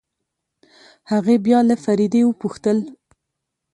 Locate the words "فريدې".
1.83-2.21